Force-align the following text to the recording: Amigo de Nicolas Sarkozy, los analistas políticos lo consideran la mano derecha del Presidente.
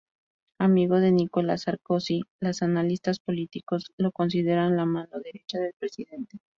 Amigo 0.57 0.99
de 0.99 1.11
Nicolas 1.11 1.61
Sarkozy, 1.65 2.21
los 2.39 2.63
analistas 2.63 3.19
políticos 3.19 3.91
lo 3.97 4.11
consideran 4.11 4.75
la 4.75 4.87
mano 4.87 5.19
derecha 5.23 5.59
del 5.59 5.75
Presidente. 5.77 6.39